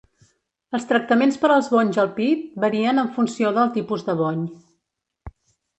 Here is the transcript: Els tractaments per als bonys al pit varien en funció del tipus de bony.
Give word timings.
Els 0.77 0.87
tractaments 0.91 1.37
per 1.43 1.51
als 1.57 1.69
bonys 1.75 1.99
al 2.05 2.11
pit 2.17 2.43
varien 2.65 3.03
en 3.05 3.15
funció 3.19 3.53
del 3.61 3.73
tipus 3.79 4.09
de 4.11 4.19
bony. 4.25 4.45